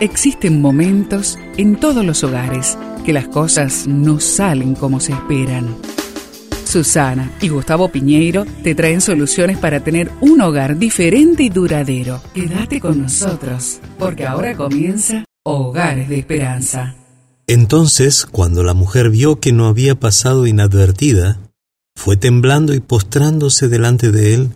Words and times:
Existen 0.00 0.60
momentos 0.60 1.38
en 1.56 1.80
todos 1.80 2.04
los 2.04 2.22
hogares 2.22 2.76
que 3.06 3.14
las 3.14 3.28
cosas 3.28 3.86
no 3.86 4.20
salen 4.20 4.74
como 4.74 5.00
se 5.00 5.12
esperan. 5.12 5.74
Susana 6.66 7.32
y 7.40 7.48
Gustavo 7.48 7.88
Piñeiro 7.88 8.44
te 8.62 8.74
traen 8.74 9.00
soluciones 9.00 9.56
para 9.56 9.80
tener 9.80 10.12
un 10.20 10.42
hogar 10.42 10.76
diferente 10.76 11.44
y 11.44 11.48
duradero. 11.48 12.20
Quédate 12.34 12.78
con 12.78 13.00
nosotros, 13.00 13.80
porque 13.98 14.26
ahora 14.26 14.54
comienza 14.54 15.24
Hogares 15.44 16.10
de 16.10 16.18
Esperanza. 16.18 16.94
Entonces, 17.46 18.26
cuando 18.26 18.64
la 18.64 18.74
mujer 18.74 19.08
vio 19.08 19.40
que 19.40 19.54
no 19.54 19.66
había 19.66 19.98
pasado 19.98 20.46
inadvertida, 20.46 21.40
fue 21.94 22.18
temblando 22.18 22.74
y 22.74 22.80
postrándose 22.80 23.68
delante 23.68 24.10
de 24.12 24.34
él, 24.34 24.50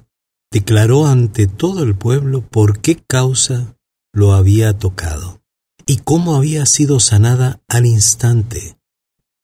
declaró 0.52 1.06
ante 1.06 1.46
todo 1.46 1.82
el 1.82 1.94
pueblo 1.94 2.42
por 2.42 2.80
qué 2.80 2.98
causa 3.06 3.74
lo 4.12 4.32
había 4.32 4.76
tocado 4.78 5.40
y 5.86 5.98
cómo 5.98 6.36
había 6.36 6.66
sido 6.66 7.00
sanada 7.00 7.60
al 7.68 7.86
instante. 7.86 8.76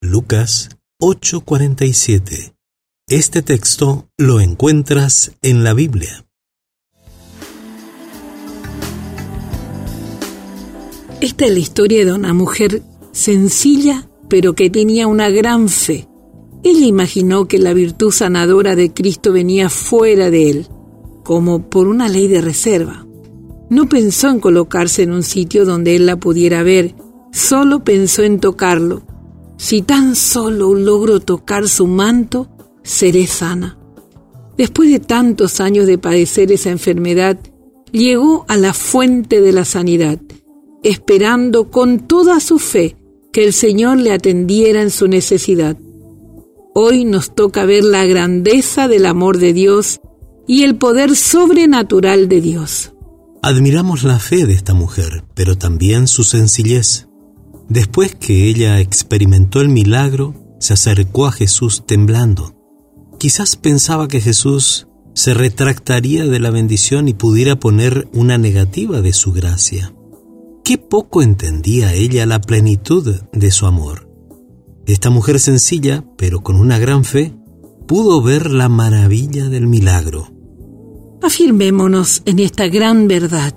Lucas 0.00 0.70
8:47. 1.00 2.54
Este 3.08 3.42
texto 3.42 4.08
lo 4.16 4.40
encuentras 4.40 5.32
en 5.42 5.62
la 5.62 5.74
Biblia. 5.74 6.26
Esta 11.20 11.46
es 11.46 11.52
la 11.52 11.58
historia 11.58 12.04
de 12.04 12.12
una 12.12 12.34
mujer 12.34 12.82
sencilla, 13.12 14.08
pero 14.28 14.54
que 14.54 14.70
tenía 14.70 15.06
una 15.06 15.30
gran 15.30 15.68
fe. 15.68 16.08
Ella 16.62 16.86
imaginó 16.86 17.46
que 17.46 17.58
la 17.58 17.72
virtud 17.72 18.10
sanadora 18.10 18.74
de 18.74 18.92
Cristo 18.92 19.32
venía 19.32 19.70
fuera 19.70 20.30
de 20.30 20.50
él, 20.50 20.66
como 21.24 21.70
por 21.70 21.86
una 21.86 22.08
ley 22.08 22.26
de 22.26 22.40
reserva. 22.40 23.05
No 23.68 23.88
pensó 23.88 24.28
en 24.28 24.40
colocarse 24.40 25.02
en 25.02 25.12
un 25.12 25.22
sitio 25.22 25.64
donde 25.64 25.96
él 25.96 26.06
la 26.06 26.16
pudiera 26.16 26.62
ver, 26.62 26.94
solo 27.32 27.82
pensó 27.82 28.22
en 28.22 28.38
tocarlo. 28.38 29.02
Si 29.56 29.82
tan 29.82 30.14
solo 30.14 30.74
logro 30.74 31.20
tocar 31.20 31.68
su 31.68 31.86
manto, 31.86 32.48
seré 32.82 33.26
sana. 33.26 33.78
Después 34.56 34.90
de 34.90 35.00
tantos 35.00 35.60
años 35.60 35.86
de 35.86 35.98
padecer 35.98 36.52
esa 36.52 36.70
enfermedad, 36.70 37.38
llegó 37.92 38.44
a 38.48 38.56
la 38.56 38.72
fuente 38.72 39.40
de 39.40 39.52
la 39.52 39.64
sanidad, 39.64 40.18
esperando 40.82 41.70
con 41.70 42.06
toda 42.06 42.40
su 42.40 42.58
fe 42.58 42.96
que 43.32 43.44
el 43.44 43.52
Señor 43.52 43.98
le 43.98 44.12
atendiera 44.12 44.80
en 44.80 44.90
su 44.90 45.08
necesidad. 45.08 45.76
Hoy 46.74 47.04
nos 47.04 47.34
toca 47.34 47.64
ver 47.64 47.84
la 47.84 48.04
grandeza 48.04 48.86
del 48.86 49.06
amor 49.06 49.38
de 49.38 49.52
Dios 49.52 50.00
y 50.46 50.62
el 50.62 50.76
poder 50.76 51.16
sobrenatural 51.16 52.28
de 52.28 52.40
Dios. 52.40 52.92
Admiramos 53.42 54.02
la 54.04 54.18
fe 54.18 54.46
de 54.46 54.54
esta 54.54 54.74
mujer, 54.74 55.24
pero 55.34 55.56
también 55.56 56.08
su 56.08 56.24
sencillez. 56.24 57.08
Después 57.68 58.14
que 58.14 58.48
ella 58.48 58.80
experimentó 58.80 59.60
el 59.60 59.68
milagro, 59.68 60.34
se 60.58 60.72
acercó 60.72 61.26
a 61.26 61.32
Jesús 61.32 61.84
temblando. 61.86 62.54
Quizás 63.18 63.56
pensaba 63.56 64.08
que 64.08 64.20
Jesús 64.20 64.88
se 65.14 65.32
retractaría 65.32 66.26
de 66.26 66.38
la 66.40 66.50
bendición 66.50 67.08
y 67.08 67.14
pudiera 67.14 67.56
poner 67.56 68.08
una 68.12 68.36
negativa 68.36 69.00
de 69.00 69.12
su 69.12 69.32
gracia. 69.32 69.94
Qué 70.62 70.78
poco 70.78 71.22
entendía 71.22 71.94
ella 71.94 72.26
la 72.26 72.40
plenitud 72.40 73.22
de 73.32 73.50
su 73.50 73.66
amor. 73.66 74.10
Esta 74.86 75.10
mujer 75.10 75.40
sencilla, 75.40 76.04
pero 76.18 76.42
con 76.42 76.56
una 76.56 76.78
gran 76.78 77.04
fe, 77.04 77.34
pudo 77.86 78.20
ver 78.20 78.50
la 78.50 78.68
maravilla 78.68 79.48
del 79.48 79.66
milagro. 79.66 80.35
Afirmémonos 81.26 82.22
en 82.24 82.38
esta 82.38 82.68
gran 82.68 83.08
verdad. 83.08 83.52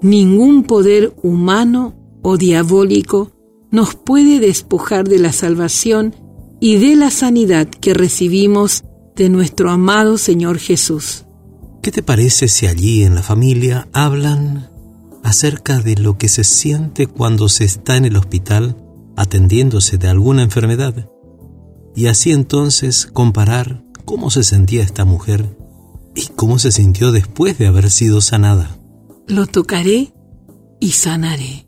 Ningún 0.00 0.62
poder 0.62 1.12
humano 1.24 1.96
o 2.22 2.36
diabólico 2.36 3.32
nos 3.72 3.96
puede 3.96 4.38
despojar 4.38 5.08
de 5.08 5.18
la 5.18 5.32
salvación 5.32 6.14
y 6.60 6.76
de 6.76 6.94
la 6.94 7.10
sanidad 7.10 7.66
que 7.66 7.94
recibimos 7.94 8.84
de 9.16 9.28
nuestro 9.28 9.72
amado 9.72 10.18
Señor 10.18 10.58
Jesús. 10.58 11.24
¿Qué 11.82 11.90
te 11.90 12.04
parece 12.04 12.46
si 12.46 12.68
allí 12.68 13.02
en 13.02 13.16
la 13.16 13.24
familia 13.24 13.88
hablan 13.92 14.70
acerca 15.24 15.80
de 15.80 15.96
lo 15.96 16.16
que 16.16 16.28
se 16.28 16.44
siente 16.44 17.08
cuando 17.08 17.48
se 17.48 17.64
está 17.64 17.96
en 17.96 18.04
el 18.04 18.16
hospital 18.16 18.76
atendiéndose 19.16 19.98
de 19.98 20.06
alguna 20.06 20.44
enfermedad? 20.44 21.10
Y 21.96 22.06
así 22.06 22.30
entonces 22.30 23.08
comparar 23.12 23.84
cómo 24.04 24.30
se 24.30 24.44
sentía 24.44 24.84
esta 24.84 25.04
mujer 25.04 25.63
¿Y 26.14 26.28
cómo 26.36 26.58
se 26.58 26.70
sintió 26.70 27.12
después 27.12 27.58
de 27.58 27.66
haber 27.66 27.90
sido 27.90 28.20
sanada? 28.20 28.78
Lo 29.26 29.46
tocaré 29.46 30.12
y 30.80 30.92
sanaré. 30.92 31.66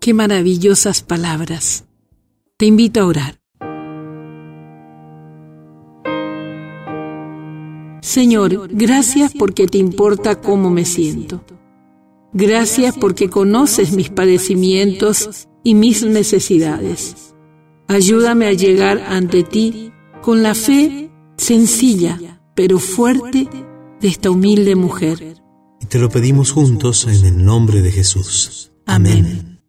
Qué 0.00 0.14
maravillosas 0.14 1.02
palabras. 1.02 1.84
Te 2.56 2.66
invito 2.66 3.00
a 3.00 3.06
orar. 3.06 3.38
Señor, 8.00 8.68
gracias 8.72 9.32
porque 9.38 9.66
te 9.66 9.78
importa 9.78 10.40
cómo 10.40 10.70
me 10.70 10.84
siento. 10.84 11.44
Gracias 12.32 12.96
porque 12.98 13.28
conoces 13.28 13.92
mis 13.92 14.10
padecimientos 14.10 15.48
y 15.62 15.74
mis 15.74 16.02
necesidades. 16.02 17.34
Ayúdame 17.88 18.46
a 18.46 18.52
llegar 18.52 19.04
ante 19.06 19.44
ti 19.44 19.92
con 20.22 20.42
la 20.42 20.54
fe 20.54 21.10
sencilla, 21.36 22.40
pero 22.54 22.78
fuerte 22.78 23.48
de 24.02 24.08
esta 24.08 24.30
humilde 24.30 24.74
mujer. 24.74 25.36
Y 25.80 25.86
te 25.86 25.98
lo 25.98 26.10
pedimos 26.10 26.50
juntos 26.50 27.06
en 27.06 27.24
el 27.24 27.44
nombre 27.44 27.80
de 27.80 27.92
Jesús. 27.92 28.72
Amén. 28.84 29.60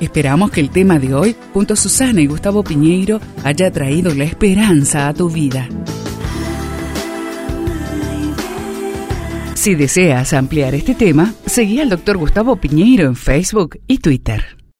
Esperamos 0.00 0.50
que 0.52 0.60
el 0.60 0.70
tema 0.70 0.98
de 0.98 1.14
hoy, 1.14 1.34
junto 1.52 1.74
a 1.74 1.76
Susana 1.76 2.20
y 2.20 2.26
Gustavo 2.26 2.62
Piñeiro, 2.62 3.20
haya 3.42 3.72
traído 3.72 4.14
la 4.14 4.24
esperanza 4.24 5.08
a 5.08 5.14
tu 5.14 5.28
vida. 5.28 5.68
Si 9.54 9.74
deseas 9.74 10.34
ampliar 10.34 10.74
este 10.74 10.94
tema, 10.94 11.34
seguí 11.46 11.80
al 11.80 11.88
Dr. 11.88 12.18
Gustavo 12.18 12.56
Piñeiro 12.56 13.06
en 13.06 13.16
Facebook 13.16 13.80
y 13.88 13.98
Twitter. 13.98 14.57